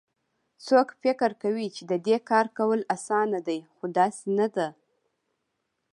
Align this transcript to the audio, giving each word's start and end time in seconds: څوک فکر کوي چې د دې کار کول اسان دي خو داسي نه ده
څوک 0.65 0.87
فکر 1.01 1.31
کوي 1.43 1.67
چې 1.75 1.81
د 1.91 1.93
دې 2.07 2.17
کار 2.29 2.45
کول 2.57 2.79
اسان 2.95 3.27
دي 3.47 3.59
خو 3.75 3.83
داسي 3.97 4.29
نه 4.39 4.47
ده 4.55 4.67